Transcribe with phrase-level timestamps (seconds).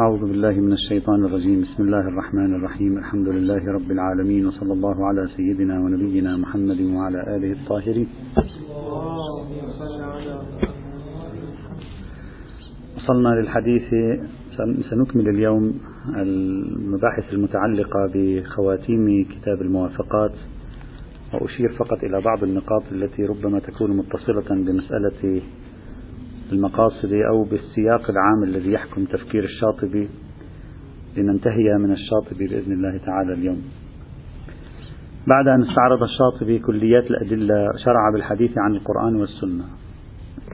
[0.00, 1.60] أعوذ بالله من الشيطان الرجيم.
[1.60, 2.98] بسم الله الرحمن الرحيم.
[2.98, 8.08] الحمد لله رب العالمين وصلى الله على سيدنا ونبينا محمد وعلى آله الطاهرين.
[12.96, 13.88] وصلنا للحديث.
[14.90, 15.74] سنكمل اليوم
[16.16, 20.32] المباحث المتعلقة بخواتيم كتاب الموافقات
[21.34, 25.40] وأشير فقط إلى بعض النقاط التي ربما تكون متصلة بمسألة
[26.52, 30.08] المقاصد أو بالسياق العام الذي يحكم تفكير الشاطبي
[31.16, 33.62] لننتهي من الشاطبي بإذن الله تعالى اليوم.
[35.26, 39.64] بعد أن استعرض الشاطبي كليات الأدلة شرع بالحديث عن القرآن والسنة.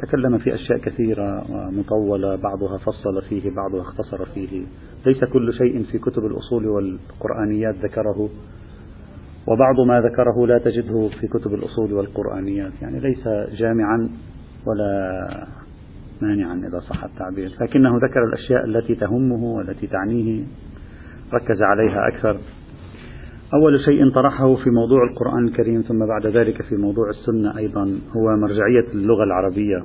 [0.03, 4.67] تكلم في أشياء كثيرة ومطولة بعضها فصل فيه بعضها اختصر فيه.
[5.07, 8.29] ليس كل شيء في كتب الأصول والقرآنيات ذكره
[9.47, 12.73] وبعض ما ذكره لا تجده في كتب الأصول والقرآنيات.
[12.83, 14.09] يعني ليس جامعا
[14.67, 15.47] ولا
[16.23, 17.51] مانعا إذا صح التعبير.
[17.61, 20.45] لكنه ذكر الأشياء التي تهمه والتي تعنيه
[21.35, 22.39] ركز عليها أكثر.
[23.55, 28.37] أول شيء طرحه في موضوع القرآن الكريم ثم بعد ذلك في موضوع السنة أيضا هو
[28.37, 29.85] مرجعية اللغة العربية.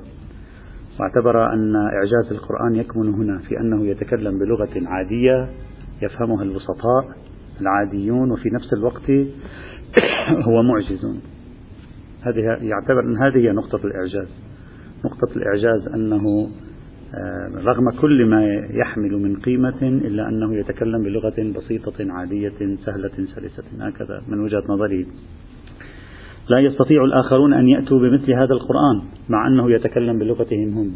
[1.00, 5.48] واعتبر أن إعجاز القرآن يكمن هنا في أنه يتكلم بلغة عادية
[6.02, 7.16] يفهمها البسطاء
[7.60, 9.10] العاديون وفي نفس الوقت
[10.48, 11.06] هو معجز.
[12.22, 14.53] هذه يعتبر أن هذه هي نقطة الإعجاز.
[15.04, 16.48] نقطة الإعجاز أنه
[17.14, 23.62] آه، رغم كل ما يحمل من قيمة إلا أنه يتكلم بلغة بسيطة عادية سهلة سلسة
[23.80, 25.06] هكذا من وجهة نظري.
[26.48, 30.92] لا يستطيع الآخرون أن يأتوا بمثل هذا القرآن مع أنه يتكلم بلغتهم هم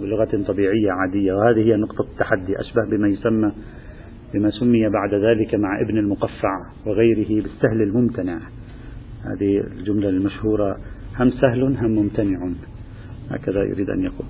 [0.00, 3.52] بلغة طبيعية عادية وهذه هي نقطة التحدي أشبه بما يسمى
[4.34, 8.38] بما سمي بعد ذلك مع ابن المقفع وغيره بالسهل الممتنع.
[9.24, 10.76] هذه الجملة المشهورة
[11.18, 12.50] هم سهل هم ممتنع.
[13.30, 14.26] هكذا يريد أن يقول.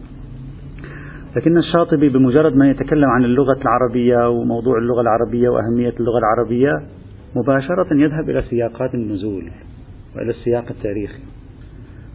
[1.37, 6.73] لكن الشاطبي بمجرد ما يتكلم عن اللغة العربية وموضوع اللغة العربية وأهمية اللغة العربية
[7.37, 9.51] مباشرة يذهب إلى سياقات النزول
[10.17, 11.23] وإلى السياق التاريخي.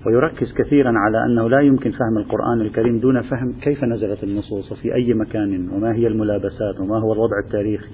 [0.05, 4.95] ويركز كثيرا على أنه لا يمكن فهم القرآن الكريم دون فهم كيف نزلت النصوص في
[4.95, 7.91] أي مكان وما هي الملابسات وما هو الوضع التاريخي.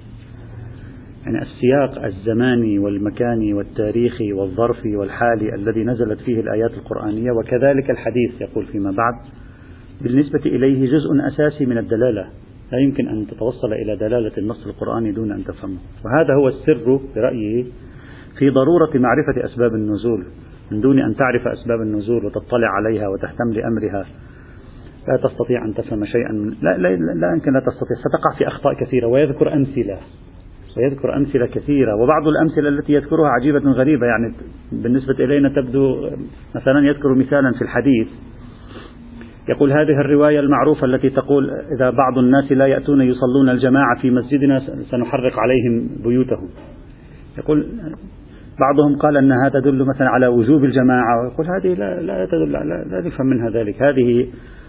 [1.24, 8.66] يعني السياق الزماني والمكاني والتاريخي والظرفي والحالي الذي نزلت فيه الآيات القرآنية وكذلك الحديث يقول
[8.66, 9.14] فيما بعد
[10.02, 12.26] بالنسبة إليه جزء أساسي من الدلالة
[12.72, 15.78] لا يمكن أن تتوصل إلى دلالة النص القرآني دون أن تفهمه.
[16.04, 17.66] وهذا هو السر برأيي
[18.38, 20.24] في ضرورة معرفة أسباب النزول.
[20.72, 24.06] من دون أن تعرف أسباب النزول وتطلع عليها وتهتم لأمرها
[25.08, 27.96] لا تستطيع أن تفهم شيئا من لا, لا, لا يمكن لا تستطيع.
[27.96, 29.98] ستقع في أخطاء كثيرة ويذكر أمثلة.
[30.76, 34.34] ويذكر أمثلة كثيرة وبعض الأمثلة التي يذكرها عجيبة غريبة يعني
[34.72, 36.10] بالنسبة إلينا تبدو
[36.54, 38.08] مثلا يذكر مثالا في الحديث.
[39.48, 44.60] يقول هذه الرواية المعروفة التي تقول إذا بعض الناس لا يأتون يصلون الجماعة في مسجدنا
[44.90, 46.48] سنحرق عليهم بيوتهم.
[47.38, 47.66] يقول
[48.60, 52.84] بعضهم قال أن هذا يدل مثلا على وجوب الجماعة ويقول هذه لا, لا تدل لا,
[52.90, 53.82] لا نفهم منها ذلك.
[53.82, 54.28] هذه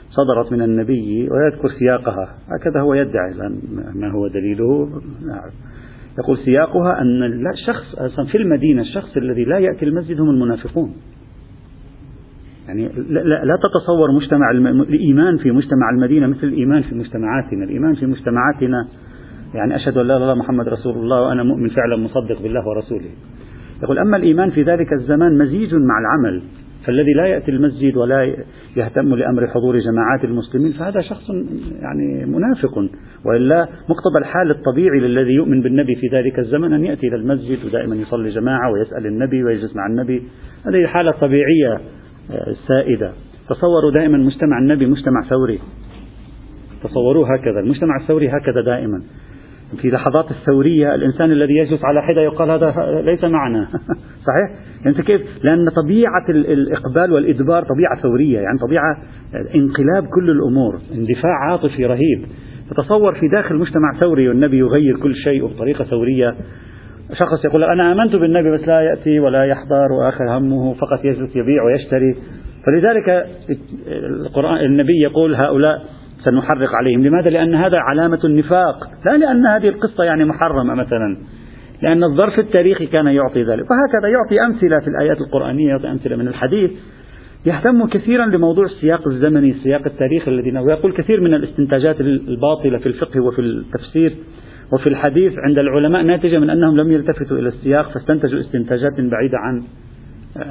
[0.10, 2.28] صدرت من النبي ويذكر سياقها.
[2.60, 3.34] هكذا هو يدعي
[3.96, 4.90] ما هو دليله؟
[5.28, 5.50] نعم.
[6.20, 10.94] يقول سياقها أن الشخص أصلا في المدينة الشخص الذي لا يأتي المسجد هم المنافقون.
[12.68, 14.52] يعني لا, لا تتصور مجتمع
[14.90, 17.64] الإيمان في مجتمع المدينة مثل الإيمان في مجتمعاتنا.
[17.64, 18.88] الإيمان في مجتمعاتنا
[19.54, 23.10] يعني أشهد أن لا إله إلا محمد رسول الله وأنا مؤمن فعلا مصدق بالله ورسوله.
[23.84, 26.44] يقول أما الإيمان في ذلك الزمان مزيج مع العمل.
[26.86, 28.36] فالذي لا يأتي المسجد ولا
[28.78, 31.30] يهتم لأمر حضور جماعات المسلمين فهذا شخص
[31.82, 32.78] يعني منافق
[33.26, 37.96] وإلا مقتضى الحال الطبيعي للذي يؤمن بالنبي في ذلك الزمن أن يأتي إلى المسجد ودائما
[37.96, 40.24] يصلي جماعة ويسأل النبي ويجلس مع النبي.
[40.68, 41.80] هذه الحالة الطبيعية
[42.48, 43.12] السائدة
[43.50, 45.60] تصوروا دائما مجتمع النبي مجتمع ثوري.
[46.84, 49.02] تصوروه هكذا المجتمع الثوري هكذا دائما.
[49.82, 52.74] في لحظات الثورية الإنسان الذي يجلس على حدة يقال هذا
[53.06, 53.68] ليس معنا
[54.28, 58.98] صحيح؟ أنت كيف؟ لأن طبيعة الإقبال والإدبار طبيعة ثورية يعني طبيعة
[59.56, 62.26] انقلاب كل الأمور اندفاع عاطفي رهيب
[62.70, 66.36] تتصور في داخل مجتمع ثوري والنبي يغير كل شيء بطريقة ثورية
[67.14, 71.64] شخص يقول أنا آمنت بالنبي بس لا يأتي ولا يحضر وآخر همه فقط يجلس يبيع
[71.64, 72.16] ويشتري
[72.66, 73.28] فلذلك
[73.88, 75.84] القرآن النبي يقول هؤلاء
[76.30, 77.04] سنحرق عليهم.
[77.04, 78.76] لماذا؟ لأن هذا علامة النفاق.
[79.06, 81.18] لا لأن هذه القصة يعني محرمة مثلا.
[81.82, 83.66] لأن الظرف التاريخي كان يعطي ذلك.
[83.72, 86.72] وهكذا يعطي أمثلة في الآيات القرآنية يعطي أمثلة من الحديث.
[87.46, 93.20] يهتم كثيرا لموضوع السياق الزمني السياق التاريخي الذي ويقول كثير من الاستنتاجات الباطلة في الفقه
[93.20, 94.16] وفي التفسير
[94.74, 99.64] وفي الحديث عند العلماء ناتجة من أنهم لم يلتفتوا إلى السياق فاستنتجوا استنتاجات بعيدة عن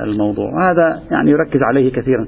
[0.00, 0.44] الموضوع.
[0.44, 2.26] وهذا يعني يركز عليه كثيرا.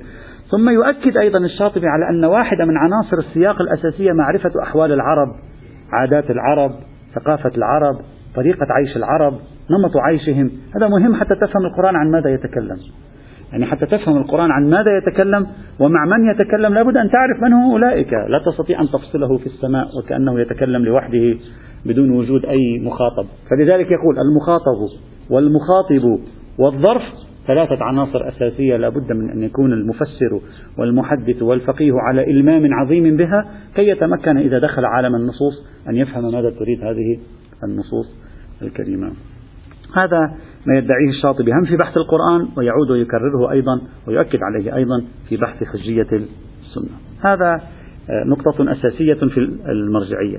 [0.50, 5.28] ثم يؤكد أيضا الشاطبي على أن واحدة من عناصر السياق الأساسية معرفة أحوال العرب
[5.92, 6.70] عادات العرب
[7.14, 7.96] ثقافة العرب
[8.34, 9.32] طريقة عيش العرب
[9.70, 10.50] نمط عيشهم.
[10.76, 12.76] هذا مهم حتى تفهم القرآن عن ماذا يتكلم.
[13.52, 15.46] يعني حتى تفهم القرآن عن ماذا يتكلم
[15.80, 18.12] ومع من يتكلم لابد أن تعرف من هم أولئك.
[18.12, 21.34] لا تستطيع أن تفصله في السماء وكأنه يتكلم لوحده
[21.86, 23.26] بدون وجود أي مخاطب.
[23.50, 24.78] فلذلك يقول المخاطب
[25.30, 26.18] والمخاطب
[26.58, 27.02] والظرف
[27.46, 30.40] ثلاثة عناصر أساسية لا بد من أن يكون المفسر
[30.78, 33.44] والمحدث والفقيه على إلمام عظيم بها
[33.74, 37.18] كي يتمكن إذا دخل عالم النصوص أن يفهم ماذا تريد هذه
[37.64, 38.16] النصوص
[38.62, 39.12] الكريمة.
[39.96, 40.18] هذا
[40.66, 41.52] ما يدعيه الشاطبي.
[41.52, 46.96] هم في بحث القرآن ويعود ويكرره أيضا ويؤكد عليه أيضا في بحث حجية السنة.
[47.20, 47.60] هذا
[48.26, 49.38] نقطة أساسية في
[49.68, 50.38] المرجعية.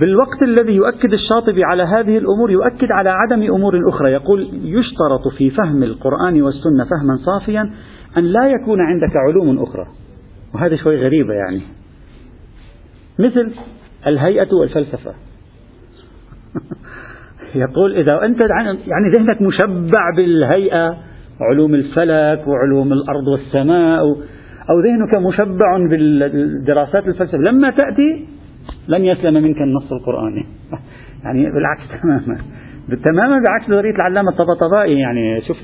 [0.00, 4.12] بالوقت الذي يؤكد الشاطبي على هذه الأمور يؤكد على عدم أمور أخرى.
[4.12, 7.70] يقول يشترط في فهم القرآن والسنة فهما صافيا
[8.18, 9.86] أن لا يكون عندك علوم أخرى.
[10.54, 11.62] وهذا شوي غريبة يعني.
[13.18, 13.52] مثل
[14.06, 15.14] الهيئة والفلسفة.
[17.54, 18.40] يقول إذا أنت
[18.86, 20.96] يعني ذهنك مشبع بالهيئة
[21.40, 24.00] علوم الفلك وعلوم الأرض والسماء
[24.70, 28.33] أو ذهنك مشبع بالدراسات الفلسفة لما تأتي
[28.88, 30.46] لن يسلم منك النص القرآني.
[31.24, 32.38] يعني بالعكس تماما.
[33.04, 35.56] تماما بعكس نظرية العلامة الطبطبائي يعني شوف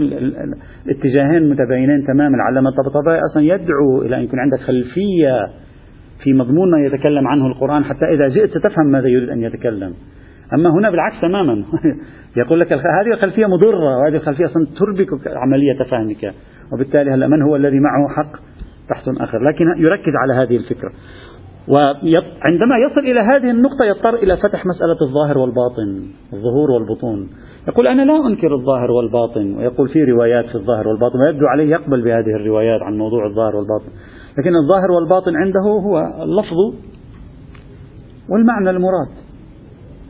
[0.86, 2.36] الاتجاهين متباينين تماما.
[2.36, 5.46] العلامة الطبطبائي أصلا يدعو إلى أن يكون عندك خلفية
[6.24, 9.94] في مضمون ما يتكلم عنه القرآن حتى إذا جئت ستفهم ماذا يريد أن يتكلم.
[10.54, 11.64] أما هنا بالعكس تماما.
[12.42, 16.34] يقول لك هذه الخلفية مضرة وهذه الخلفية أصلا تربك عملية فهمك.
[16.72, 18.32] وبالتالي هلا من هو الذي معه حق؟
[18.90, 19.38] بحث آخر.
[19.48, 20.92] لكن يركز على هذه الفكرة.
[21.70, 26.02] وعندما يصل إلى هذه النقطة يضطر إلى فتح مسألة الظاهر والباطن
[26.32, 27.28] الظهور والبطون.
[27.68, 32.02] يقول أنا لا أنكر الظاهر والباطن ويقول في روايات في الظاهر والباطن ويبدو عليه يقبل
[32.02, 33.92] بهذه الروايات عن موضوع الظاهر والباطن.
[34.38, 36.74] لكن الظاهر والباطن عنده هو اللفظ
[38.30, 39.08] والمعنى المراد.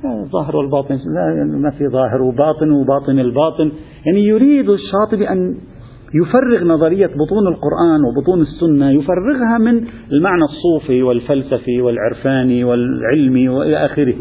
[0.05, 3.73] الظاهر والباطن لا ما في ظاهر وباطن وباطن الباطن.
[4.07, 5.57] يعني يريد الشاطبي أن
[6.15, 14.15] يفرغ نظرية بطون القرآن وبطون السنة يفرغها من المعنى الصوفي والفلسفي والعرفاني والعلمي وإلى آخره.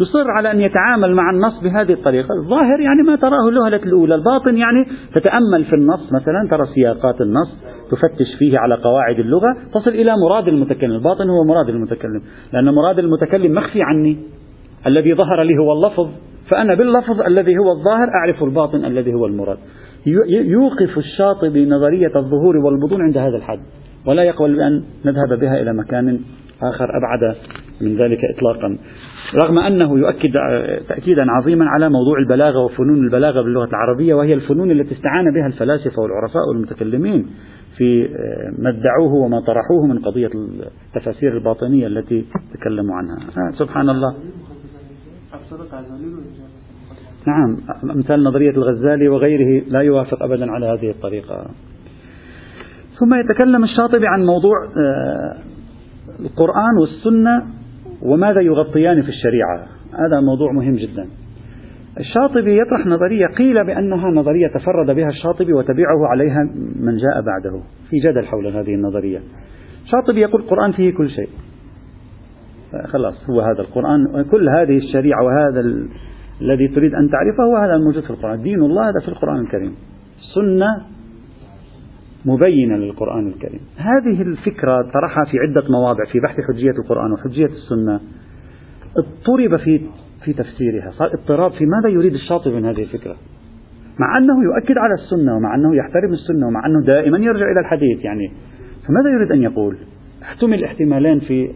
[0.00, 2.34] يصر على أن يتعامل مع النص بهذه الطريقة.
[2.34, 6.12] الظاهر يعني ما تراه الوهلة الأولى الباطن يعني تتأمل في النص.
[6.12, 7.56] مثلا ترى سياقات النص
[7.90, 10.92] تفتش فيه على قواعد اللغة تصل إلى مراد المتكلم.
[10.92, 12.22] الباطن هو مراد المتكلم.
[12.52, 14.16] لأن مراد المتكلم مخفي عني.
[14.86, 16.08] الذي ظهر لي هو اللفظ
[16.50, 19.58] فأنا باللفظ الذي هو الظاهر أعرف الباطن الذي هو المراد.
[20.30, 23.60] يوقف الشاطبي نظرية الظهور والبطون عند هذا الحد
[24.06, 26.20] ولا يقبل بأن نذهب بها إلى مكان
[26.62, 27.36] آخر أبعد
[27.80, 28.78] من ذلك إطلاقا.
[29.44, 30.32] رغم أنه يؤكد
[30.88, 36.02] تأكيدا عظيما على موضوع البلاغة وفنون البلاغة باللغة العربية وهي الفنون التي استعان بها الفلاسفة
[36.02, 37.26] والعرفاء والمتكلمين
[37.76, 38.08] في
[38.58, 40.30] ما ادعوه وما طرحوه من قضية
[40.86, 43.16] التفاسير الباطنية التي تكلموا عنها.
[43.58, 44.14] سبحان الله.
[47.26, 47.56] نعم
[47.90, 51.46] أمثال نظرية الغزالي وغيره لا يوافق أبدا على هذه الطريقة.
[52.98, 55.36] ثم يتكلم الشاطبي عن موضوع آه،
[56.20, 57.46] القرآن والسنة
[58.02, 59.66] وماذا يغطيان في الشريعة.
[59.92, 61.06] هذا موضوع مهم جدا.
[62.00, 66.42] الشاطبي يطرح نظرية قيل بأنها نظرية تفرد بها الشاطبي وتبعه عليها
[66.80, 69.20] من جاء بعده في جدل حول هذه النظرية.
[69.84, 71.28] الشاطبي يقول القرآن فيه كل شيء.
[72.86, 75.60] خلاص هو هذا القرآن كل هذه الشريعة وهذا
[76.42, 78.42] الذي تريد أن تعرفه هو هذا الموجود في القرآن.
[78.42, 79.74] دين الله هذا في القرآن الكريم.
[80.18, 80.86] السنة
[82.24, 83.60] مبينة للقرآن الكريم.
[83.76, 88.00] هذه الفكرة طرحها في عدة مواضع في بحث حجية القرآن وحجية السنة.
[88.96, 89.80] اضطرب في
[90.24, 90.90] في تفسيرها.
[90.90, 93.16] صار اضطراب في ماذا يريد الشاطبي من هذه الفكرة؟
[93.98, 98.04] مع أنه يؤكد على السنة ومع أنه يحترم السنة ومع أنه دائما يرجع إلى الحديث
[98.04, 98.32] يعني.
[98.86, 99.76] فماذا يريد أن يقول؟
[100.22, 101.50] احتمل احتمالين في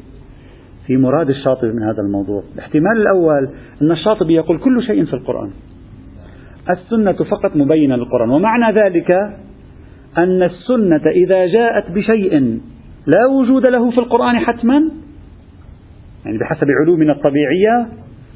[0.87, 2.43] في مراد الشاطبي من هذا الموضوع.
[2.55, 3.49] الاحتمال الأول
[3.83, 5.51] أن الشاطبي يقول كل شيء في القرآن.
[6.71, 8.31] السنة فقط مبينة للقرآن.
[8.31, 9.11] ومعنى ذلك
[10.19, 12.61] أن السنة إذا جاءت بشيء
[13.07, 14.91] لا وجود له في القرآن حتما
[16.25, 17.87] يعني بحسب علومنا الطبيعية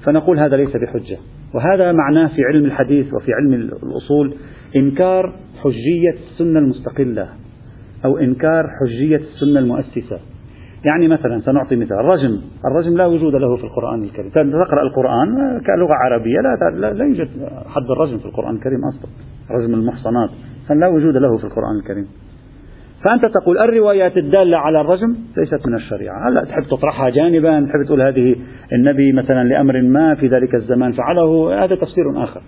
[0.05, 1.19] فنقول هذا ليس بحجة.
[1.55, 4.35] وهذا معناه في علم الحديث وفي علم الأصول
[4.77, 7.29] إنكار حجية السنة المستقلة
[8.05, 10.19] أو إنكار حجية السنة المؤسسة.
[10.85, 14.31] يعني مثلا سنعطي مثال الرجم الرجم لا وجود له في القرآن الكريم.
[14.31, 17.29] تقرأ القرآن كلغة عربية لا, لا, لا يوجد
[17.67, 19.11] حد الرجم في القرآن الكريم أصلا
[19.51, 20.31] رجم المحصنات.
[20.71, 22.07] لا وجود له في القرآن الكريم؟
[23.05, 26.29] فأنت تقول الروايات الدالة على الرجم ليست من الشريعة.
[26.29, 28.37] هلا تحب تطرحها جانبا تحب تقول هذه
[28.73, 32.41] النبي مثلا لأمر ما في ذلك الزمان فعله هذا تفسير آخر.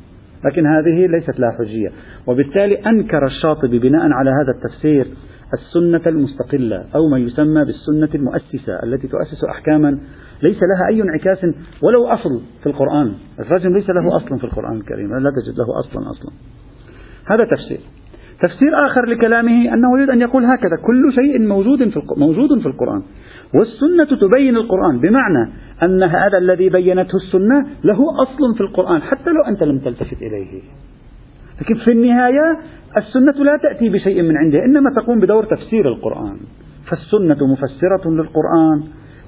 [0.45, 1.89] لكن هذه ليست لها حجية.
[2.27, 5.07] وبالتالي أنكر الشاطبي بناء على هذا التفسير
[5.53, 9.99] السنة المستقلة أو ما يسمى بالسنة المؤسسة التي تؤسس أحكاما.
[10.43, 11.45] ليس لها أي انعكاس
[11.83, 13.13] ولو أصل في القرآن.
[13.41, 16.33] الرجم ليس له أصل في القرآن الكريم لا تجد له أصلا أصلا.
[17.27, 17.81] هذا تفسير.
[18.43, 23.03] تفسير آخر لكلامه أنه يريد أن يقول هكذا كل شيء موجود في موجود في القرآن.
[23.55, 29.43] والسنة تبين القرآن بمعنى أن هذا الذي بينته السنة له أصل في القرآن حتى لو
[29.49, 30.63] أنت لم تلتفت إليه.
[31.63, 32.59] لكن في النهاية
[32.97, 36.37] السنة لا تأتي بشيء من عندها إنما تقوم بدور تفسير القرآن.
[36.91, 38.83] فالسنة مفسرة للقرآن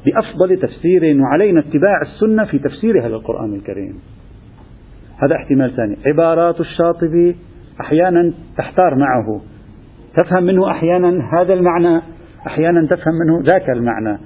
[0.07, 3.99] بأفضل تفسير وعلينا اتباع السنة في تفسيرها للقرآن الكريم.
[5.23, 5.97] هذا احتمال ثاني.
[6.07, 7.37] عبارات الشاطبي
[7.81, 9.41] أحيانا تحتار معه.
[10.17, 12.01] تفهم منه أحيانا هذا المعنى
[12.47, 14.19] أحيانا تفهم منه ذاك المعنى.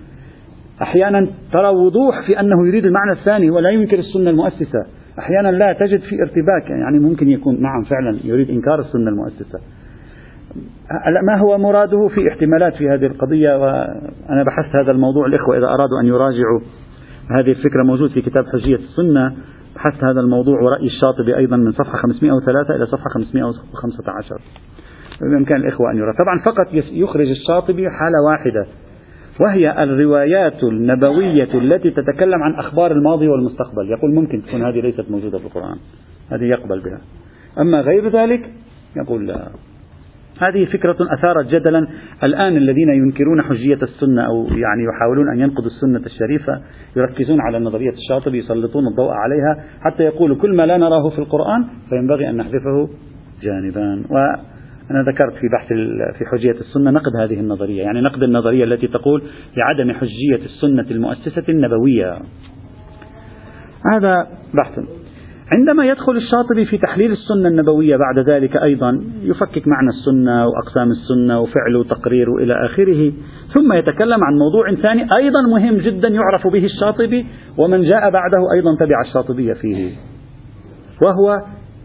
[0.82, 4.97] أحيانا ترى وضوح في أنه يريد المعنى الثاني ولا ينكر السنة المؤسسة.
[5.18, 9.58] أحيانا لا تجد في ارتباك يعني ممكن يكون نعم فعلا يريد إنكار السنة المؤسسة.
[11.26, 16.00] ما هو مراده في احتمالات في هذه القضية؟ وأنا بحثت هذا الموضوع الإخوة إذا أرادوا
[16.02, 16.60] أن يراجعوا
[17.30, 19.37] هذه الفكرة موجود في كتاب حجية السنة.
[19.76, 24.40] بحثت هذا الموضوع ورأي الشاطبي أيضا من صفحة 503 إلى صفحة 515
[25.20, 26.12] بإمكان الإخوة أن يرى.
[26.12, 28.66] طبعا فقط يخرج الشاطبي حالة واحدة.
[29.40, 33.90] وهي الروايات النبوية التي تتكلم عن أخبار الماضي والمستقبل.
[33.90, 35.76] يقول ممكن تكون هذه ليست موجودة في القرآن.
[36.33, 37.00] هذه يقبل بها.
[37.61, 38.50] أما غير ذلك
[38.97, 39.49] يقول لا.
[40.40, 41.88] هذه فكرة أثارت جدلا
[42.23, 46.61] الآن الذين ينكرون حجية السنة أو يعني يحاولون أن ينقضوا السنة الشريفة
[46.97, 51.64] يركزون على نظرية الشاطبي يسلطون الضوء عليها حتى يقولوا كل ما لا نراه في القرآن
[51.88, 52.88] فينبغي أن نحذفه
[53.42, 54.04] جانبا.
[54.90, 55.68] أنا ذكرت في بحث
[56.18, 59.23] في حجية السنة نقد هذه النظرية يعني نقد النظرية التي تقول
[59.57, 62.18] بعدم حجية السنة المؤسسة النبوية.
[63.92, 64.80] هذا بحث.
[65.57, 71.40] عندما يدخل الشاطبي في تحليل السنة النبوية بعد ذلك أيضا يفكك معنى السنة وأقسام السنة
[71.40, 73.12] وفعله وتقريره إلى آخره
[73.54, 77.26] ثم يتكلم عن موضوع ثاني أيضا مهم جدا يعرف به الشاطبي
[77.59, 79.90] ومن جاء بعده أيضا تبع الشاطبية فيه
[81.02, 81.38] وهو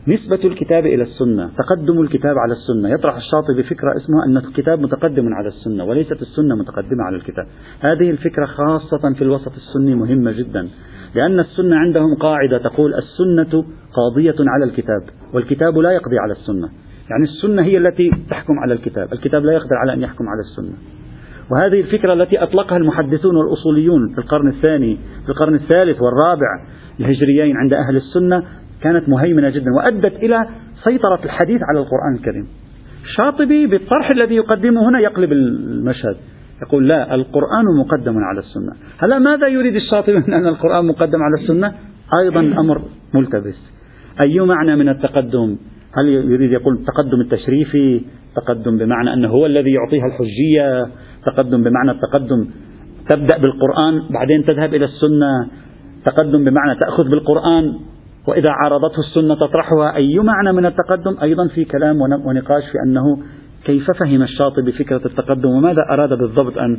[0.08, 2.90] نسبة الكتاب إلى السنة تقدم الكتاب على السنة.
[2.90, 7.46] يطرح الشاطبي فكرة اسمها أن الكتاب متقدم على السنة وليست السنة متقدمة على الكتاب.
[7.80, 10.68] هذه الفكرة خاصة في الوسط السني مهمة جدا
[11.16, 15.02] لأن السنة عندهم قاعدة تقول السنة قاضية على الكتاب
[15.34, 16.70] والكتاب لا يقضي على السنة.
[17.10, 20.78] يعني السنة هي التي تحكم على الكتاب الكتاب لا يقدر على أن يحكم على السنة.
[21.52, 26.48] وهذه الفكرة التي أطلقها المحدثون والأصوليون في القرن الثاني في القرن الثالث والرابع
[27.00, 28.44] الهجريين عند أهل السنة
[28.84, 30.48] كانت مهيمنة جدا وأدت إلى
[30.84, 32.48] سيطرة الحديث على القرآن الكريم.
[33.04, 36.16] الشاطبي بالطرح الذي يقدمه هنا يقلب المشهد.
[36.62, 38.74] يقول لا القرآن مقدم على السنة.
[38.98, 41.74] هلا ماذا يريد الشاطبي من أن القرآن مقدم على السنة؟
[42.22, 42.82] أيضا أمر
[43.14, 43.60] ملتبس.
[44.26, 45.58] أي معنى من التقدم؟
[45.98, 48.02] هل يريد يقول التقدم التشريفي
[48.36, 50.88] تقدم بمعنى أنه هو الذي يعطيها الحجية
[51.26, 52.48] تقدم بمعنى التقدم
[53.10, 55.48] تبدأ بالقرآن بعدين تذهب إلى السنة
[56.06, 57.74] تقدم بمعنى تأخذ بالقرآن؟
[58.28, 63.18] وإذا عارضته السنة تطرحها أي معنى من التقدم؟ أيضا في كلام ونقاش في أنه
[63.66, 66.78] كيف فهم الشاطبي فكرة التقدم وماذا أراد بالضبط أن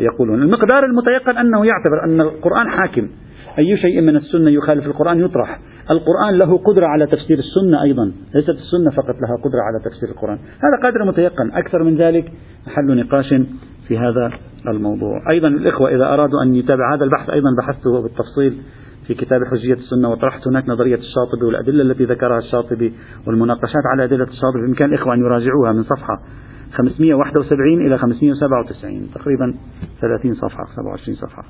[0.00, 0.42] يقولون.
[0.42, 3.08] المقدار المتيقن أنه يعتبر أن القرآن حاكم.
[3.58, 5.58] أي شيء من السنة يخالف القرآن يطرح.
[5.90, 8.12] القرآن له قدرة على تفسير السنة أيضا.
[8.34, 10.38] ليست السنة فقط لها قدرة على تفسير القرآن.
[10.38, 11.50] هذا قدر متيقن.
[11.52, 12.32] أكثر من ذلك
[12.66, 13.34] محل نقاش
[13.88, 14.30] في هذا
[14.68, 15.30] الموضوع.
[15.30, 18.58] أيضا الإخوة إذا أرادوا أن يتابع هذا البحث أيضا بحثته بالتفصيل
[19.06, 22.92] في كتاب حجية السنة وطرحت هناك نظرية الشاطبي والأدلة التي ذكرها الشاطبي
[23.26, 24.60] والمناقشات على أدلة الشاطبي.
[24.66, 26.22] بإمكان الإخوة أن يراجعوها من صفحة
[26.72, 29.54] 571 إلى 597 تقريبا
[30.00, 31.44] 30 صفحة 27 صفحة.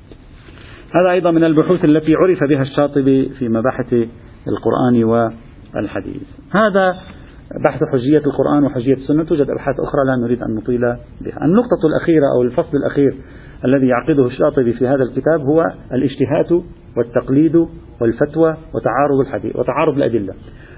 [0.94, 3.94] هذا أيضا من البحوث التي عرف بها الشاطبي في مباحث
[4.48, 6.22] القرآن والحديث.
[6.50, 6.96] هذا
[7.64, 10.80] بحث حجية القرآن وحجية السنة توجد أبحاث أخرى لا نريد أن نطيل
[11.20, 11.44] بها.
[11.44, 13.14] النقطة الأخيرة أو الفصل الأخير
[13.64, 16.62] الذي يعقده الشاطبي في هذا الكتاب هو الاجتهاد
[16.96, 17.66] والتقليد
[18.00, 20.34] والفتوى وتعارض الحديث وتعارض الأدلة.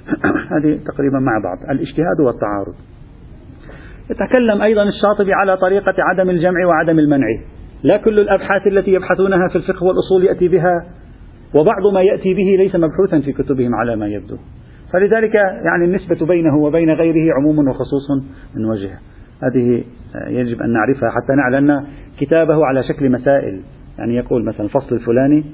[0.55, 1.71] هذه تقريبا مع بعض.
[1.71, 2.75] الاجتهاد والتعارض.
[4.11, 7.27] يتكلم أيضا الشاطبي على طريقة عدم الجمع وعدم المنع.
[7.83, 10.87] لا كل الأبحاث التي يبحثونها في الفقه والأصول يأتي بها
[11.55, 14.37] وبعض ما يأتي به ليس مبحوثا في كتبهم على ما يبدو.
[14.93, 18.11] فلذلك يعني النسبة بينه وبين غيره عموم وخصوص
[18.55, 18.91] من وجه
[19.43, 19.85] هذه
[20.27, 21.87] يجب أن نعرفها حتى نعلم أن
[22.21, 23.61] كتابه على شكل مسائل.
[23.99, 25.45] يعني يقول مثلا الفصل الفلاني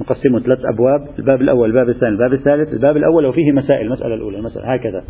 [0.00, 4.38] نقسمه ثلاث أبواب الباب الأول الباب الثاني الباب الثالث الباب الأول وفيه مسائل المسألة الأولى
[4.38, 5.04] المسألة هكذا.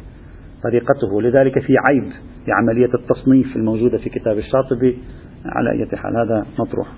[0.62, 2.12] طريقته لذلك في عيب
[2.45, 4.99] في عملية التصنيف الموجودة في كتاب الشاطبي
[5.47, 6.16] على أي حال.
[6.16, 6.88] هذا مطروح.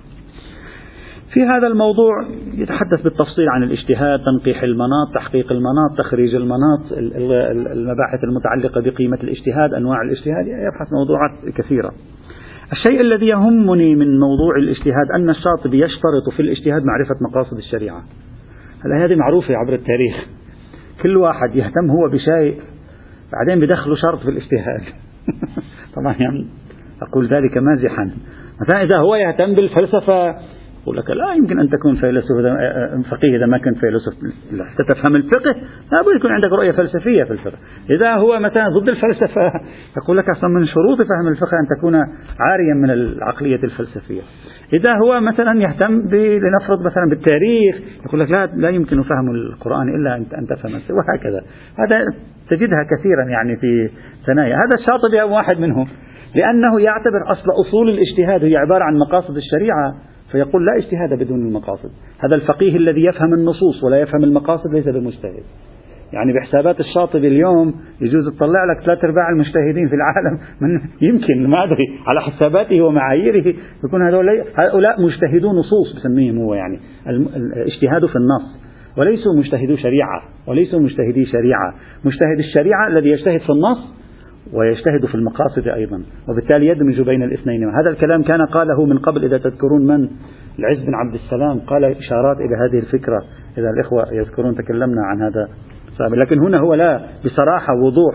[1.32, 2.12] في هذا الموضوع
[2.54, 6.80] يتحدث بالتفصيل عن الاجتهاد تنقيح المناط تحقيق المناط تخريج المناط
[7.72, 11.90] المباحث المتعلقة بقيمة الاجتهاد أنواع الاجتهاد يبحث موضوعات كثيرة.
[12.72, 18.02] الشيء الذي يهمني من موضوع الاجتهاد أن الشاطبي يشترط في الاجتهاد معرفة مقاصد الشريعة.
[18.84, 20.26] هلا هذه معروفة عبر التاريخ.
[21.02, 22.60] كل واحد يهتم هو بشيء
[23.32, 24.82] بعدين بدخلوا شرط في الاجتهاد.
[25.96, 26.46] طبعا يعني
[27.02, 28.10] أقول ذلك مازحا.
[28.60, 30.36] مثلا إذا هو يهتم بالفلسفة
[30.86, 32.38] يقول لك لا يمكن أن تكون فيلسوف
[33.10, 34.14] فقيه إذا ما كنت فيلسوف
[34.52, 35.54] حتى تفهم الفقه
[35.92, 37.58] لابد يكون عندك رؤية فلسفية في الفقه.
[37.90, 39.52] إذا هو مثلا ضد الفلسفة
[39.96, 41.94] يقول لك أصلا من شروط فهم الفقه أن تكون
[42.40, 44.22] عاريا من العقلية الفلسفية.
[44.72, 47.76] إذا هو مثلا يهتم لنفرض مثلا بالتاريخ
[48.06, 51.40] يقول لك لا لا يمكن فهم القرآن إلا أن تفهم وهكذا.
[51.78, 52.04] هذا
[52.50, 53.90] تجدها كثيرا يعني في
[54.26, 55.88] ثنايا هذا الشاطبي واحد منهم
[56.34, 59.94] لأنه يعتبر أصل أصول الاجتهاد هي عبارة عن مقاصد الشريعة.
[60.32, 61.90] فيقول لا اجتهاد بدون المقاصد.
[62.18, 65.42] هذا الفقيه الذي يفهم النصوص ولا يفهم المقاصد ليس بمجتهد.
[66.12, 71.64] يعني بحسابات الشاطبي اليوم يجوز تطلع لك ثلاث أرباع المجتهدين في العالم من يمكن ما
[71.64, 73.54] أدري على حساباته ومعاييره.
[73.84, 74.26] يكون هذول
[74.60, 76.78] هؤلاء مجتهدو نصوص بسميهم هو يعني.
[77.06, 78.66] الاجتهاد في النص.
[78.98, 81.74] وليسوا مجتهدو شريعة وليسوا مجتهدي شريعة.
[82.04, 83.96] مجتهد الشريعة الذي يجتهد في النص
[84.52, 86.02] ويجتهد في المقاصد أيضا.
[86.28, 87.68] وبالتالي يدمج بين الاثنين.
[87.68, 90.08] هذا الكلام كان قاله من قبل إذا تذكرون من؟
[90.58, 91.58] العز بن عبد السلام.
[91.58, 93.22] قال إشارات إلى هذه الفكرة.
[93.58, 95.48] إذا الإخوة يذكرون تكلمنا عن هذا.
[96.16, 98.14] لكن هنا هو لا بصراحة وضوح.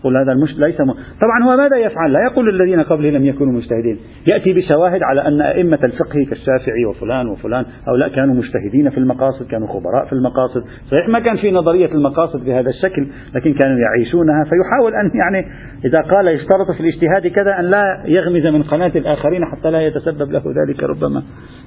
[0.00, 0.58] يقول هذا المش...
[0.58, 0.92] ليس م...
[1.20, 3.98] طبعا هو ماذا يفعل؟ لا يقول الذين قبله لم يكونوا مجتهدين،
[4.32, 9.68] يأتي بشواهد على أن أئمة الفقه كالشافعي وفلان وفلان هؤلاء كانوا مجتهدين في المقاصد، كانوا
[9.68, 14.44] خبراء في المقاصد، صحيح ما كان في نظرية المقاصد بهذا الشكل، لكن كانوا يعيشونها.
[14.44, 15.46] فيحاول أن يعني
[15.84, 20.32] إذا قال يشترط في الاجتهاد كذا أن لا يغمز من قناة الآخرين حتى لا يتسبب
[20.32, 21.22] له ذلك ربما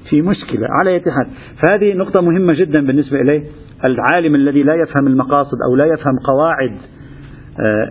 [0.10, 1.28] في مشكلة، على حال،
[1.66, 3.44] فهذه نقطة مهمة جدا بالنسبة إليه،
[3.86, 6.78] العالم الذي لا يفهم المقاصد أو لا يفهم قواعد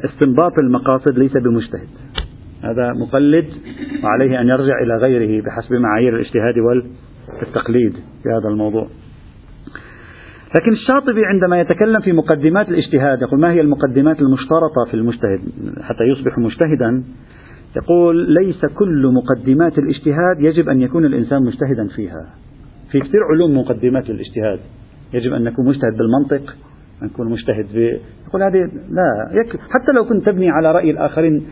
[0.04, 1.88] استنباط المقاصد ليس بمجتهد.
[2.62, 3.46] هذا مقلد
[4.04, 8.88] وعليه أن يرجع إلى غيره بحسب معايير الاجتهاد والتقليد في هذا الموضوع.
[10.56, 15.40] لكن الشاطبي عندما يتكلم في مقدمات الاجتهاد يقول ما هي المقدمات المشترطة في المجتهد؟
[15.82, 17.04] حتى يصبح مجتهدا
[17.76, 22.34] يقول ليس كل مقدمات الاجتهاد يجب أن يكون الإنسان مجتهدا فيها.
[22.90, 24.58] في كثير علوم مقدمات للاجتهاد
[25.14, 26.56] يجب أن نكون مجتهد بالمنطق
[27.02, 27.66] نكون مجتهد
[28.28, 28.58] يقول هذه
[28.90, 29.28] لا
[29.70, 31.46] حتى لو كنت تبني على رأي الآخرين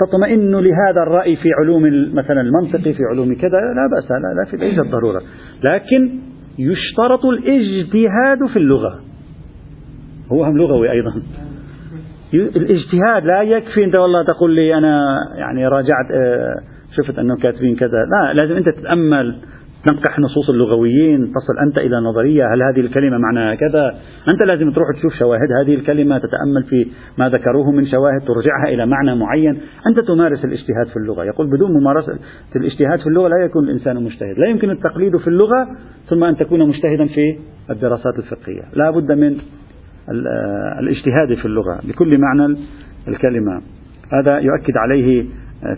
[0.00, 1.82] تطمئن لهذا الرأي في علوم
[2.14, 5.22] مثلا المنطق في علوم كذا لا بأس لا, لا في ليست ضرورة
[5.62, 6.10] لكن
[6.58, 9.00] يشترط الاجتهاد في اللغة.
[10.32, 11.22] هو هم لغوي أيضا.
[12.34, 16.54] الاجتهاد لا يكفي أنت والله تقول لي أنا يعني راجعت آه،
[16.96, 18.06] شفت أنه كاتبين كذا.
[18.10, 19.36] لا لازم أنت تتأمل
[19.86, 21.20] تنقح نصوص اللغويين.
[21.20, 22.44] تصل أنت إلى نظرية.
[22.54, 23.94] هل هذه الكلمة معناها كذا؟
[24.32, 26.86] أنت لازم تروح تشوف شواهد هذه الكلمة تتأمل في
[27.18, 29.58] ما ذكروه من شواهد ترجعها إلى معنى معين.
[29.86, 31.24] أنت تمارس الاجتهاد في اللغة.
[31.24, 32.18] يقول بدون ممارسة
[32.56, 34.38] الاجتهاد في اللغة لا يكون الإنسان مجتهد.
[34.38, 35.68] لا يمكن التقليد في اللغة
[36.08, 37.38] ثم أن تكون مجتهدا في
[37.70, 38.62] الدراسات الفقهية.
[38.74, 39.36] لا بد من
[40.80, 41.80] الاجتهاد في اللغة.
[41.88, 42.56] بكل معنى
[43.08, 43.62] الكلمة.
[44.12, 45.24] هذا يؤكد عليه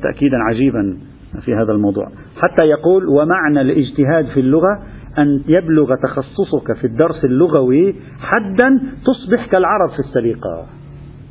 [0.03, 0.97] تأكيدا عجيبا.
[1.41, 2.07] في هذا الموضوع.
[2.37, 4.83] حتى يقول ومعنى الاجتهاد في اللغة
[5.19, 10.67] أن يبلغ تخصصك في الدرس اللغوي حدا تصبح كالعرب في السليقة.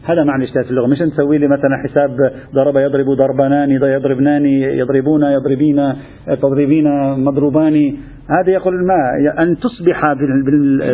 [0.03, 0.87] هذا معنى الاجتهاد في اللغة.
[0.87, 2.09] مش نسوي لي مثلا حساب
[2.55, 5.93] ضرب يضرب ضربنان يضربنان يضربون يضربين
[6.27, 7.97] تضربين مضروبان
[8.39, 8.95] هذا يقول ما؟
[9.43, 10.13] أن تصبح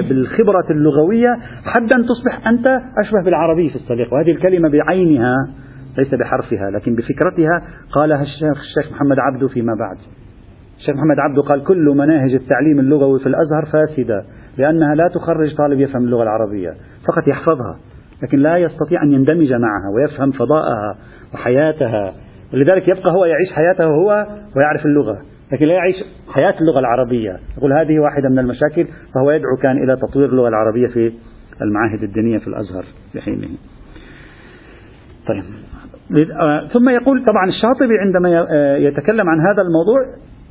[0.10, 2.67] بالخبرة اللغوية حدا تصبح أنت
[3.06, 4.13] أشبه بالعربي في السليقة.
[4.13, 5.36] وهذه الكلمة بعينها
[5.97, 9.97] ليس بحرفها لكن بفكرتها قالها الشيخ الشيخ محمد عبده فيما بعد.
[10.77, 14.25] الشيخ محمد عبده قال كل مناهج التعليم اللغوي في الأزهر فاسدة
[14.57, 16.73] لأنها لا تخرج طالب يفهم اللغة العربية
[17.07, 17.79] فقط يحفظها
[18.23, 20.97] لكن لا يستطيع أن يندمج معها ويفهم فضاءها
[21.33, 22.13] وحياتها.
[22.53, 25.95] ولذلك يبقى هو يعيش حياته هو ويعرف اللغة لكن لا يعيش
[26.33, 27.39] حياة اللغة العربية.
[27.57, 31.12] يقول هذه واحدة من المشاكل فهو يدعو كان إلى تطوير اللغة العربية في
[31.62, 33.47] المعاهد الدينية في الأزهر في حينه
[35.27, 35.43] طيب.
[36.74, 40.00] ثم يقول طبعا الشاطبي عندما آه، يتكلم عن هذا الموضوع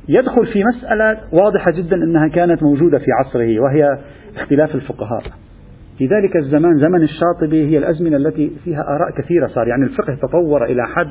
[0.09, 3.97] يدخل في مسألة واضحة جدا أنها كانت موجودة في عصره وهي
[4.35, 5.23] اختلاف الفقهاء.
[5.97, 9.67] في ذلك الزمان زمن الشاطبي هي الأزمنة التي فيها آراء كثيرة صار.
[9.67, 11.07] يعني الفقه تطور إلى حد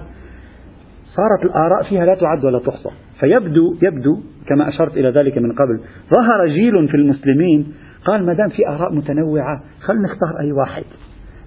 [1.05, 2.91] صارت الآراء فيها لا تعد ولا تحصى.
[3.21, 5.81] فيبدو يبدو كما أشرت إلى ذلك من قبل
[6.17, 10.85] ظهر جيل في المسلمين قال ما دام في آراء متنوعة خلينا نختار أي واحد.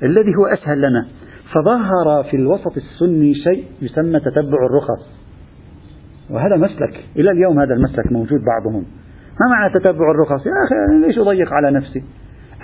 [0.04, 1.06] الذي هو أسهل لنا.
[1.54, 5.20] فظهر في الوسط السني شيء يسمى تتبع الرخص.
[6.30, 7.04] وهذا مسلك.
[7.18, 8.84] إلى اليوم هذا المسلك موجود بعضهم.
[9.42, 12.04] ما معنى تتبع الرخص؟ يا أخي ليش أضيق على نفسي؟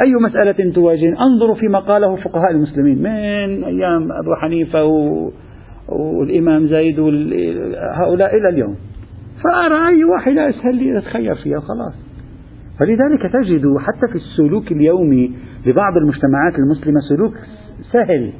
[0.02, 2.98] أي مسألة تواجهني؟ أنظروا فيما قاله فقهاء المسلمين.
[2.98, 5.32] من أيام أبو حنيفة و...
[5.89, 7.00] والإمام زيد
[7.93, 8.76] هؤلاء إلى اليوم.
[9.43, 11.95] فأرى أي واحدة أسهل لي أتخير فيها وخلاص.
[12.80, 17.34] فلذلك تجد حتى في السلوك اليومي لبعض المجتمعات المسلمة سلوك
[17.91, 18.34] سهل.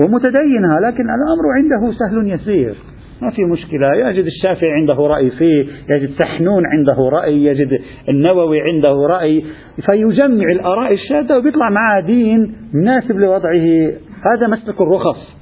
[0.00, 2.74] ومتدينها لكن الأمر عنده سهل يسير.
[3.22, 3.94] ما في مشكلة.
[3.94, 9.44] يجد الشافعي عنده رأي فيه يجد سحنون عنده رأي يجد النووي عنده رأي
[9.86, 13.92] فيجمع الآراء الشاذة وبيطلع معها دين مناسب لوضعه.
[14.22, 15.36] هذا مسلك الرخص.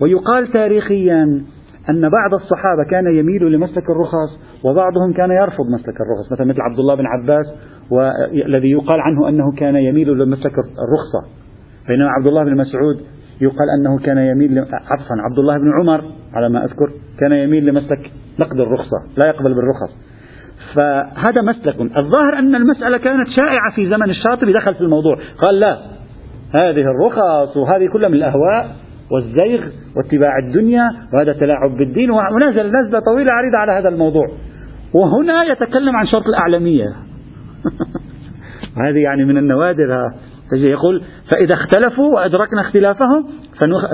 [0.00, 1.22] ويقال تاريخيا
[1.90, 6.78] أن بعض الصحابة كان يميل لمسلك الرخص وبعضهم كان يرفض مسلك الرخص مثلا مثل عبد
[6.78, 7.46] الله بن عباس
[7.90, 11.28] والذي يقال عنه أنه كان يميل لمسلك الرخصة.
[11.88, 13.00] بينما عبد الله بن مسعود
[13.40, 16.90] يقال أنه كان يميل عفوا عبد الله بن عمر على ما أذكر
[17.20, 19.96] كان يميل لمسلك نقد الرخصة لا يقبل بالرخص.
[20.74, 21.80] فهذا مسلك.
[21.80, 25.18] الظاهر أن المسألة كانت شائعة في زمن الشاطبي دخل في الموضوع.
[25.46, 25.78] قال لا
[26.54, 28.76] هذه الرخص وهذه كلها من الأهواء
[29.10, 34.26] والزيغ واتباع الدنيا وهذا تلاعب بالدين ونزل نزلة طويلة عريضة على هذا الموضوع.
[34.94, 36.86] وهنا يتكلم عن شرط الأعلمية.
[38.86, 40.10] هذه يعني من النوادر
[40.52, 43.26] يقول فإذا اختلفوا وأدركنا اختلافهم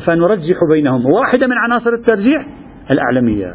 [0.07, 1.07] فنرجح بينهم.
[1.07, 2.47] واحدة من عناصر الترجيح
[2.93, 3.55] الأعلمية.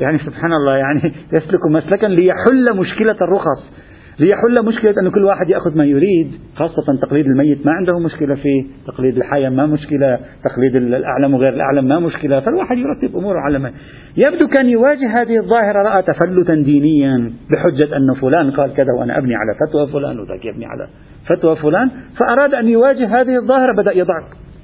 [0.00, 1.00] يعني سبحان الله يعني
[1.38, 3.84] يسلك مسلكا ليحل مشكلة الرخص.
[4.18, 8.64] ليحل مشكلة أن كل واحد يأخذ ما يريد خاصة تقليد الميت ما عنده مشكلة فيه
[8.86, 12.40] تقليد الحي ما مشكلة تقليد الأعلم وغير الأعلم ما مشكلة.
[12.40, 13.72] فالواحد يرتب أموره على ما.
[14.16, 19.34] يبدو كان يواجه هذه الظاهرة رأى تفلتا دينيا بحجة أن فلان قال كذا وأنا أبني
[19.34, 20.88] على فتوى فلان وذاك يبني على
[21.28, 24.14] فتوى فلان فأراد أن يواجه هذه الظاهرة بدأ يضع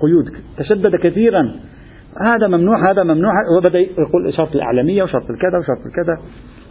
[0.00, 0.24] قيود
[0.56, 1.54] تشدد كثيرا.
[2.20, 6.18] هذا ممنوع هذا ممنوع وبدأ يقول شرط الأعلمية وشرط الكذا وشرط الكذا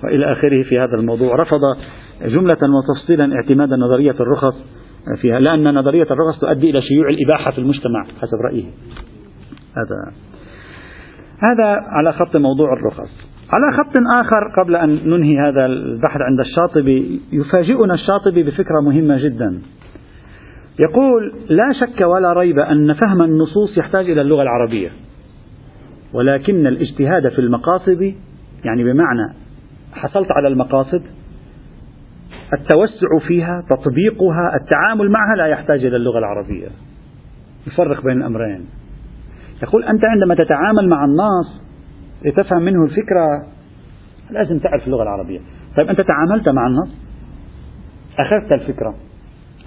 [0.03, 1.35] وإلى آخره في هذا الموضوع.
[1.35, 1.59] رفض
[2.25, 4.63] جملة وتفصيلا اعتماد نظرية الرخص
[5.21, 8.65] فيها لأن نظرية الرخص تؤدي إلى شيوع الإباحة في المجتمع حسب رأيه.
[9.77, 10.13] هذا.
[11.47, 13.29] هذا على خط موضوع الرخص.
[13.53, 19.61] على خط آخر قبل أن ننهي هذا البحث عند الشاطبي يفاجئنا الشاطبي بفكرة مهمة جدا.
[20.79, 24.89] يقول لا شك ولا ريب أن فهم النصوص يحتاج إلى اللغة العربية.
[26.13, 28.13] ولكن الاجتهاد في المقاصد
[28.65, 29.33] يعني بمعنى
[29.93, 31.01] حصلت على المقاصد
[32.53, 36.67] التوسع فيها تطبيقها التعامل معها لا يحتاج إلى اللغة العربية.
[37.67, 38.65] يفرق بين الأمرين.
[39.63, 41.61] يقول أنت عندما تتعامل مع النص
[42.25, 43.47] لتفهم منه الفكرة
[44.31, 45.39] لازم تعرف اللغة العربية.
[45.79, 46.97] طيب أنت تعاملت مع النص
[48.19, 48.95] أخذت الفكرة؟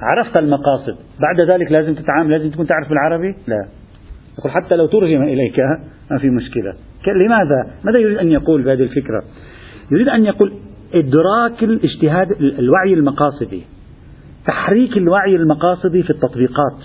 [0.02, 0.96] عرفت المقاصد.
[1.20, 3.66] بعد ذلك لازم تتعامل لازم تكون تعرف بالعربي؟ لا.
[4.38, 5.58] يقول حتى لو ترجم إليك
[6.10, 6.74] ما في مشكلة.
[7.06, 9.22] لماذا؟ ماذا يريد أن يقول بهذه الفكرة؟
[9.90, 10.52] يريد أن يقول
[10.94, 13.62] إدراك الاجتهاد الوعي المقاصدي.
[14.46, 16.80] تحريك الوعي المقاصدي في التطبيقات.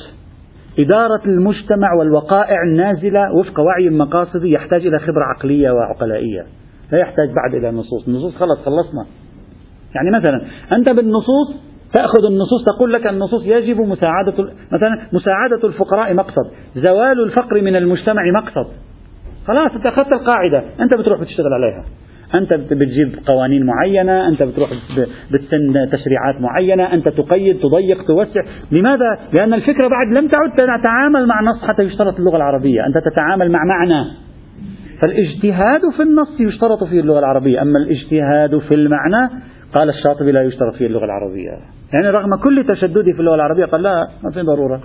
[0.79, 6.45] إدارة المجتمع والوقائع النازلة وفق وعي المقاصدي يحتاج إلى خبرة عقلية وعقلائية.
[6.91, 8.07] لا يحتاج بعد إلى نصوص.
[8.07, 9.05] النصوص خلص خلصنا.
[9.95, 10.41] يعني مثلا
[10.77, 14.33] أنت بالنصوص تأخذ النصوص تقول لك النصوص يجب مساعدة
[14.71, 18.71] مثلا مساعدة الفقراء مقصد زوال الفقر من المجتمع مقصد.
[19.47, 21.83] خلاص أنت أخذت القاعدة أنت بتروح بتشتغل عليها.
[22.35, 24.69] أنت بتجيب قوانين معينة أنت بتروح
[25.31, 28.41] بتسن تشريعات معينة أنت تقيد تضيق توسع.
[28.71, 32.85] لماذا؟ لأن الفكرة بعد لم تعد تتعامل مع نص حتى يشترط اللغة العربية.
[32.85, 34.05] أنت تتعامل مع معنى.
[35.01, 37.61] فالاجتهاد في النص يشترط فيه اللغة العربية.
[37.61, 39.29] أما الاجتهاد في المعنى
[39.75, 41.76] قال الشاطبي لا يشترط فيه اللغة العربية.
[41.93, 44.81] يعني رغم كل تشددي في اللغة العربية قال لا ما في ضرورة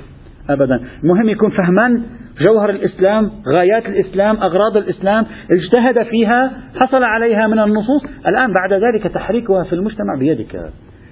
[0.50, 0.80] أبدا.
[1.04, 2.02] المهم يكون فهمان
[2.48, 6.50] جوهر الإسلام غايات الإسلام أغراض الإسلام اجتهد فيها
[6.82, 8.02] حصل عليها من النصوص.
[8.26, 10.70] الآن بعد ذلك تحريكها في المجتمع بيدك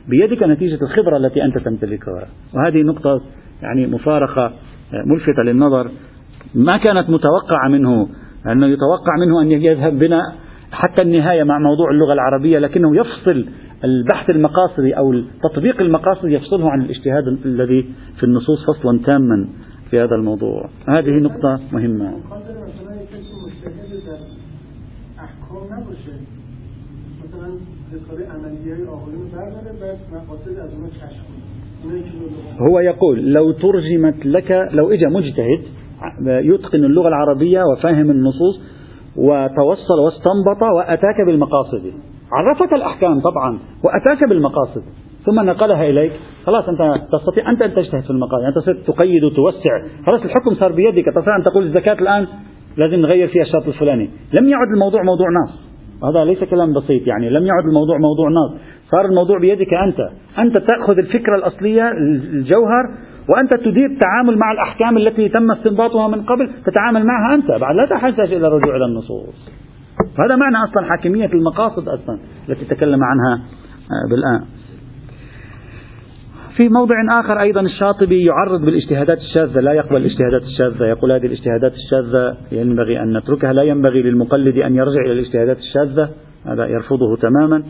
[0.08, 2.26] بيدك نتيجة الخبرة التي أنت تمتلكها.
[2.54, 3.20] وهذه نقطة
[3.62, 4.52] يعني مفارقة
[5.06, 5.90] ملفتة للنظر.
[6.54, 8.08] ما كانت متوقعة منه
[8.46, 10.20] أنه يتوقع منه أن يذهب بنا
[10.72, 13.46] حتى النهاية مع موضوع اللغة العربية لكنه يفصل
[13.84, 17.82] البحث المقاصدي أو التطبيق المقاصدي يفصله عن الاجتهاد الذي
[18.16, 19.48] في النصوص فصلا تاما
[19.90, 20.68] في هذا الموضوع.
[20.88, 22.14] هذه نقطة مهمة.
[32.68, 35.60] هو يقول لو ترجمت لك لو اجى مجتهد
[36.26, 38.60] يتقن اللغة العربية وفاهم النصوص
[39.16, 41.92] وتوصل واستنبط وأتاك بالمقاصد.
[42.32, 44.82] عرفك الأحكام طبعا وأتاك بالمقاصد.
[45.26, 46.12] ثم نقلها إليك.
[46.46, 48.44] خلاص أنت تستطيع أنت أن تجتهد في المقاصد.
[48.44, 49.82] أنت صرت تقيد وتوسع.
[50.06, 51.04] خلاص الحكم صار بيدك.
[51.04, 52.26] تستطيع أن تقول الزكاة الآن
[52.76, 54.10] لازم نغير فيها الشرط الفلاني.
[54.40, 55.70] لم يعد الموضوع موضوع نص
[56.04, 57.30] هذا ليس كلام بسيط يعني.
[57.30, 60.00] لم يعد الموضوع موضوع نص صار الموضوع بيدك أنت.
[60.38, 61.92] أنت تأخذ الفكرة الأصلية
[62.32, 62.84] الجوهر
[63.28, 67.50] وأنت تدير التعامل مع الأحكام التي تم استنباطها من قبل تتعامل معها أنت.
[67.50, 69.50] بعد لا تحتاج إلى الرجوع إلى النصوص.
[70.24, 73.42] هذا معنى أصلا حاكمية المقاصد أصلا التي تكلم عنها
[73.90, 74.44] آه، بالآن.
[76.56, 81.72] في موضع آخر أيضا الشاطبي يعرض بالاجتهادات الشاذة لا يقبل الاجتهادات الشاذة يقول هذه الاجتهادات
[81.72, 86.08] الشاذة ينبغي أن نتركها لا ينبغي للمقلد أن يرجع إلى الاجتهادات الشاذة
[86.46, 87.62] هذا يرفضه تماما.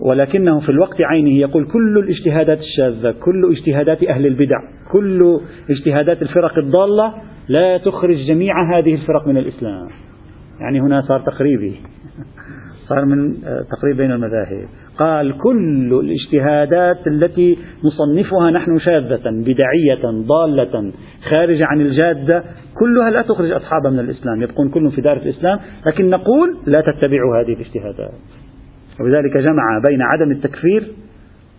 [0.00, 4.58] ولكنه في الوقت عينه يقول كل الاجتهادات الشاذة كل اجتهادات أهل البدع
[4.92, 7.14] كل اجتهادات الفرق الضالة
[7.48, 9.88] لا تخرج جميع هذه الفرق من الإسلام.
[10.60, 11.74] يعني هنا صار تقريبي.
[12.88, 14.68] صار من آه، تقريب بين المذاهب.
[14.98, 20.92] قال كل الاجتهادات التي نصنفها نحن شاذة بدعية ضالة
[21.30, 22.44] خارجة عن الجادة
[22.74, 27.40] كلها لا تخرج أصحابها من الإسلام يبقون كلهم في دائرة الإسلام لكن نقول لا تتبعوا
[27.40, 28.12] هذه الاجتهادات.
[29.00, 30.88] وبذلك جمع بين عدم التكفير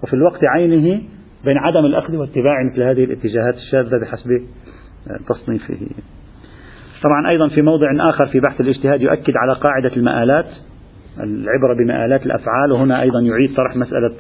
[0.04, 1.02] وفي الوقت عينه
[1.46, 4.32] بين عدم الأخذ واتباع مثل هذه الاتجاهات الشاذة بحسب
[5.10, 5.76] آه، تصنيفه
[7.04, 10.46] طبعا أيضا في موضع آخر في بحث الاجتهاد يؤكد على قاعدة المآلات
[11.20, 14.12] العبرة بمآلات الأفعال وهنا أيضا يعيد طرح مسألة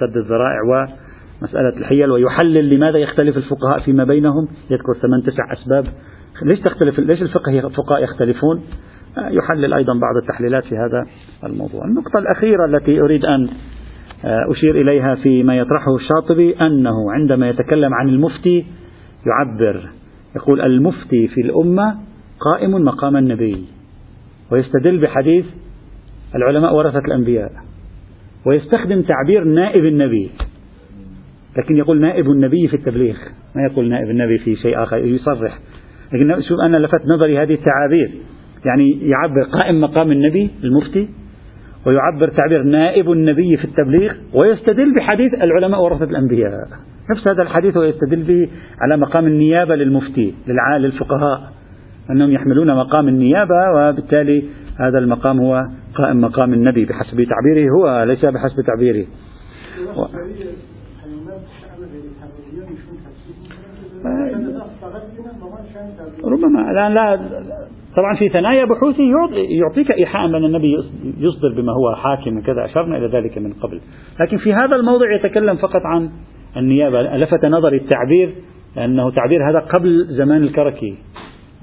[0.00, 4.48] سد الذرائع ومسألة الحيل ويحلل لماذا يختلف الفقهاء فيما بينهم.
[4.70, 5.84] يذكر ثمان تسع أسباب.
[6.42, 8.62] ليش تختلف ليش الفقه الفقهاء يختلفون؟
[9.18, 11.06] يحلل أيضا بعض التحليلات في هذا
[11.44, 11.84] الموضوع.
[11.84, 13.48] النقطة الأخيرة التي أريد أن
[14.24, 18.66] أشير إليها فيما يطرحه الشاطبي أنه عندما يتكلم عن المفتي
[19.26, 19.88] يعبر
[20.36, 22.07] يقول المفتي في الأمة
[22.40, 23.64] قائم مقام النبي
[24.50, 25.44] ويستدل بحديث
[26.34, 27.52] العلماء ورثة الأنبياء
[28.46, 30.30] ويستخدم تعبير نائب النبي
[31.56, 33.16] لكن يقول نائب النبي في التبليغ
[33.54, 35.58] ما يقول نائب النبي في شيء آخر يصرح.
[36.12, 38.10] لكن شوف أنا لفت نظري هذه التعابير
[38.64, 41.08] يعني يعبر قائم مقام النبي المفتي
[41.86, 46.68] ويعبر تعبير نائب النبي في التبليغ ويستدل بحديث العلماء ورثة الأنبياء.
[47.10, 48.48] نفس هذا الحديث ويستدل به
[48.80, 50.34] على مقام النيابة للمفتي
[50.78, 51.52] للفقهاء.
[52.10, 54.44] أنهم يحملون مقام النيابة وبالتالي
[54.80, 57.70] هذا المقام هو قائم مقام النبي بحسب تعبيره.
[57.70, 59.06] هو ليس بحسب تعبيره.
[59.96, 60.06] و...
[66.24, 67.20] ربما لا لا
[67.96, 70.76] طبعا في ثنايا بحوثه يعطيك إيحاء أن النبي
[71.18, 72.64] يصدر بما هو حاكم وكذا.
[72.64, 73.80] أشرنا إلى ذلك من قبل.
[74.20, 76.10] لكن في هذا الموضع يتكلم فقط عن
[76.56, 77.16] النيابة.
[77.16, 78.34] لفت نظري التعبير
[78.76, 80.98] لأنه تعبير هذا قبل زمان الكركي.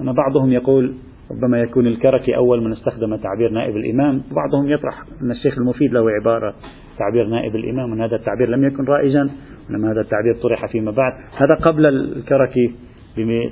[0.02, 0.94] أن بعضهم يقول
[1.32, 6.12] ربما يكون الكركي أول من استخدم تعبير نائب الإمام بعضهم يطرح أن الشيخ المفيد له
[6.12, 6.54] عبارة
[6.98, 9.30] تعبير نائب الإمام وأن هذا التعبير لم يكن رائجا
[9.70, 11.14] وأن هذا التعبير طرح فيما بعد.
[11.38, 12.74] هذا قبل الكركي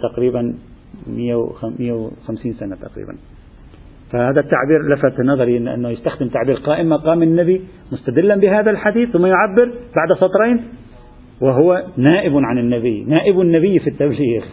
[0.01, 0.53] تقريبا
[1.08, 3.15] 150 سنة تقريبا.
[4.12, 9.71] فهذا التعبير لفت نظري أنه يستخدم تعبير قائم مقام النبي مستدلا بهذا الحديث ثم يعبر
[9.95, 10.62] بعد سطرين
[11.41, 14.43] وهو نائب عن النبي نائب النبي في التبليغ.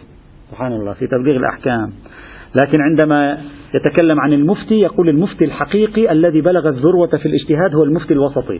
[0.51, 1.91] سبحان الله في تبليغ الأحكام.
[2.61, 3.37] لكن عندما
[3.73, 8.59] يتكلم عن المفتي يقول المفتي الحقيقي الذي بلغ الذروة في الاجتهاد هو المفتي الوسطي.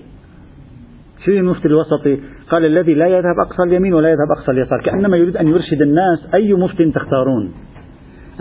[1.26, 5.38] شو المفتي الوسطي؟ قال الذي لا يذهب أقصى اليمين ولا يذهب أقصى اليسار كأنما يريد
[5.38, 7.54] أن يرشد الناس أي مفتي تختارون.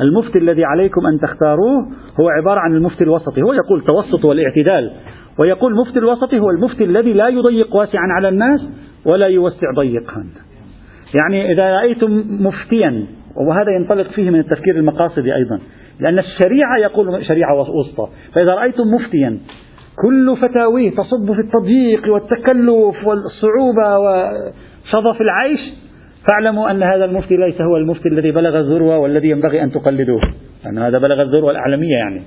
[0.00, 1.86] المفتي الذي عليكم أن تختاروه
[2.20, 3.42] هو عبارة عن المفتي الوسطي.
[3.42, 4.90] هو يقول التوسط والاعتدال
[5.38, 8.60] ويقول المفتي الوسطي هو المفتي الذي لا يضيق واسعا على الناس
[9.04, 10.24] ولا يوسع ضيقا.
[11.20, 13.06] يعني إذا رأيتم مفتيا
[13.48, 15.60] وهذا ينطلق فيه من التفكير المقاصدي أيضا.
[16.00, 18.08] لأن الشريعة يقول شريعة وسطى.
[18.34, 19.38] فإذا رأيتم مفتيا
[20.02, 25.60] كل فتاويه تصب في التضييق والتكلف والصعوبة وشظف العيش
[26.28, 30.20] فاعلموا أن هذا المفتي ليس هو المفتي الذي بلغ الذروة والذي ينبغي أن تقلدوه.
[30.64, 32.22] لأن هذا بلغ الذروة الأعلمية يعني.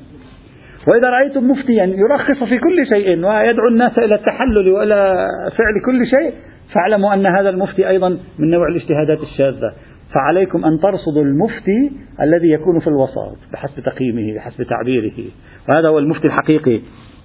[0.88, 6.34] وإذا رأيتم مفتيا يرخص في كل شيء ويدعو الناس إلى التحلل وإلى فعل كل شيء
[6.74, 9.74] فاعلموا أن هذا المفتي أيضا من نوع الاجتهادات الشاذة.
[10.14, 15.24] فعليكم أن ترصدوا المفتي الذي يكون في الوسط بحسب تقييمه بحسب تعبيره.
[15.70, 16.82] وهذا هو المفتي الحقيقي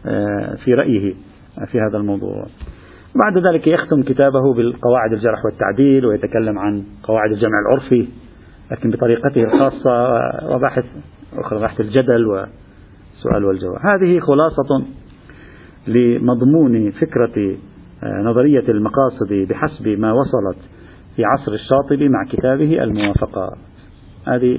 [0.07, 1.15] آه، في رأيه
[1.67, 2.47] في هذا الموضوع.
[3.15, 8.09] بعد ذلك يختم كتابه بالقواعد الجرح والتعديل ويتكلم عن قواعد الجمع العرفي
[8.71, 10.21] لكن بطريقته الخاصة
[10.55, 10.85] وبحث
[11.39, 13.79] أخرى بحث الجدل والسؤال والجواب.
[13.81, 14.85] هذه خلاصة
[15.87, 17.57] لمضمون فكرة
[18.03, 20.59] آه، نظرية المقاصد بحسب ما وصلت
[21.19, 23.59] في عصر الشاطبي مع كتابه الموافقات.
[24.27, 24.59] هذه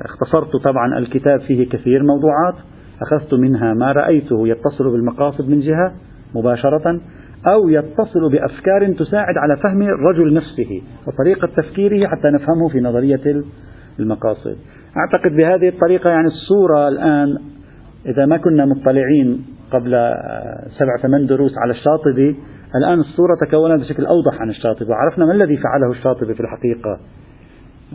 [0.00, 2.54] اختصرت طبعا الكتاب فيه كثير موضوعات
[3.02, 5.94] أخذت منها ما رأيته يتصل بالمقاصد من جهة
[6.34, 7.00] مباشرة
[7.46, 13.42] أو يتصل بأفكار تساعد على فهم الرجل نفسه وطريقة تفكيره حتى نفهمه في نظرية
[13.98, 14.56] المقاصد.
[14.96, 17.38] أعتقد بهذه الطريقة يعني الصورة الآن
[18.06, 19.44] إذا ما كنا مطلعين
[19.74, 19.90] قبل
[20.78, 22.36] سبع ثمان دروس على الشاطبي.
[22.76, 24.90] الآن الصورة تكونت بشكل أوضح عن الشاطبي.
[24.90, 26.98] وعرفنا ما الذي فعله الشاطبي في الحقيقة.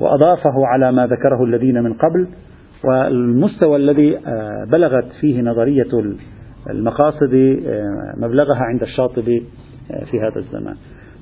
[0.02, 2.28] وأضافه على ما ذكره الذين من قبل.
[2.84, 6.16] والمستوى الذي آه، بلغت فيه نظرية
[6.70, 9.44] المقاصد آه، مبلغها عند الشاطبي
[9.92, 10.76] آه، في هذا الزمان.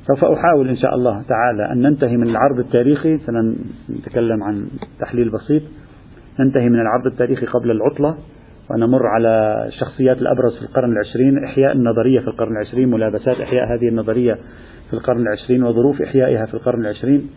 [0.08, 3.18] سوف أحاول إن شاء الله تعالى أن ننتهي من العرض التاريخي.
[3.18, 4.68] سنتكلم عن
[5.00, 5.62] تحليل بسيط.
[6.40, 8.18] ننتهي من العرض التاريخي قبل العطلة.
[8.70, 13.88] ونمر على الشخصيات الأبرز في القرن العشرين إحياء النظرية في القرن العشرين ملابسات إحياء هذه
[13.88, 14.34] النظرية
[14.88, 17.30] في القرن العشرين وظروف إحيائها في القرن العشرين.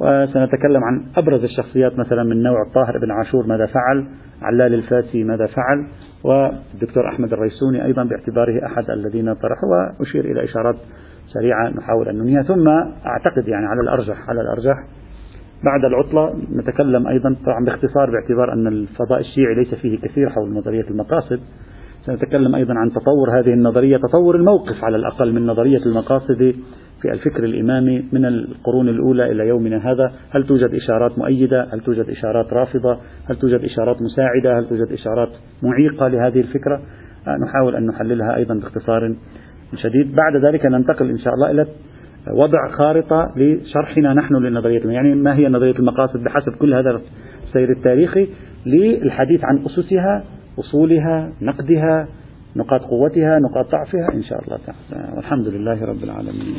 [0.00, 4.06] وسنتكلم عن أبرز الشخصيات مثلا من نوع الطاهر بن عاشور ماذا فعل؟
[4.42, 5.86] علال الفاسي ماذا فعل؟
[6.24, 9.68] والدكتور أحمد الريسوني أيضا باعتباره أحد الذين طرحوا
[10.00, 10.76] وأشير إلى إشارات
[11.26, 12.42] سريعة نحاول أن ننهيها.
[12.42, 12.68] ثم
[13.06, 14.76] أعتقد يعني على الأرجح على الأرجح
[15.64, 20.84] بعد العطلة نتكلم أيضا طبعا باختصار باعتبار أن الفضاء الشيعي ليس فيه كثير حول نظرية
[20.90, 21.40] المقاصد.
[22.02, 26.54] سنتكلم أيضا عن تطور هذه النظرية تطور الموقف على الأقل من نظرية المقاصد
[27.02, 30.12] في الفكر الإمامي من القرون الأولى إلى يومنا هذا.
[30.30, 32.98] هل توجد إشارات مؤيدة؟ هل توجد إشارات رافضة؟
[33.30, 35.30] هل توجد إشارات مساعدة؟ هل توجد إشارات
[35.62, 36.80] معيقة لهذه الفكرة؟
[37.46, 39.14] نحاول أن نحللها أيضا باختصار
[39.76, 40.14] شديد.
[40.14, 41.66] بعد ذلك ننتقل إن شاء الله إلى
[42.30, 47.00] وضع خارطة لشرحنا نحن للنظرية يعني ما هي نظرية المقاصد بحسب كل هذا
[47.44, 48.28] السير التاريخي
[48.66, 50.24] للحديث عن أسسها
[50.58, 52.08] أصولها نقدها
[52.56, 55.16] نقاط قوتها نقاط ضعفها إن شاء الله تعالى.
[55.16, 56.58] والحمد لله رب العالمين.